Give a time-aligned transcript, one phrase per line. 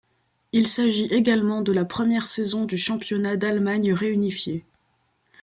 [0.51, 4.65] Il s'agit également de la première saison du championnat d'Allemagne réunifiée.